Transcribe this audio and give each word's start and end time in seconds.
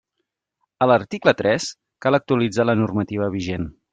A 0.85 0.87
l'article 0.91 1.33
tres, 1.41 1.69
cal 2.05 2.19
actualitzar 2.21 2.67
la 2.69 2.77
normativa 2.83 3.31
vigent. 3.39 3.71